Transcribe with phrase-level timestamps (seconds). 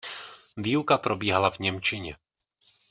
[0.57, 2.15] Výuka probíhala v němčině.